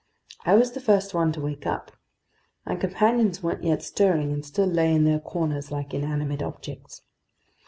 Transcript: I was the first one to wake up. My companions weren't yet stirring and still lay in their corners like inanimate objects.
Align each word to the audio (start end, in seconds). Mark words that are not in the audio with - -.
I 0.47 0.55
was 0.55 0.71
the 0.71 0.81
first 0.81 1.13
one 1.13 1.31
to 1.33 1.41
wake 1.41 1.67
up. 1.67 1.91
My 2.65 2.75
companions 2.75 3.43
weren't 3.43 3.63
yet 3.63 3.83
stirring 3.83 4.31
and 4.33 4.43
still 4.43 4.65
lay 4.65 4.91
in 4.95 5.03
their 5.03 5.19
corners 5.19 5.69
like 5.69 5.93
inanimate 5.93 6.41
objects. 6.41 7.03